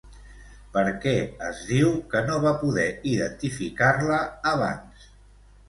Per 0.77 0.83
què 1.03 1.13
es 1.49 1.59
diu 1.67 1.91
que 2.15 2.23
no 2.31 2.39
va 2.47 2.55
poder 2.63 2.87
identificar-la 3.13 4.21
abans? 4.57 5.09